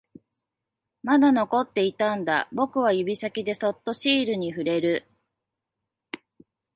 [1.03, 5.05] まだ残っていたんだ、僕は指先でそっとシールに触れる